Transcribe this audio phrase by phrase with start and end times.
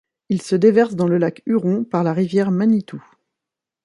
[0.29, 3.05] Il se déverse dans le lac Huron par la rivière Manitou.